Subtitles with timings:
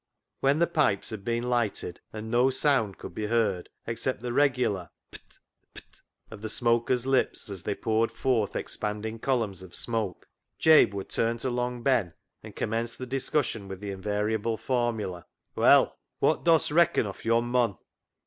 [0.39, 4.89] When the pipes had been lighted, and no sound could be heard except the regular
[5.11, 5.37] p't,
[5.75, 10.27] p't of the smokers' lips as they poured forth expanding columns of smoke,
[10.57, 15.99] Jabe would turn to Long Ben and commence the discussion with the invariable formula —"Well,
[16.19, 17.77] wot dost reacon off yon mon